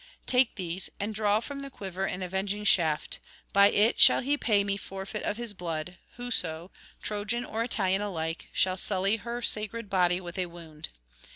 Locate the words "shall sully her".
8.51-9.43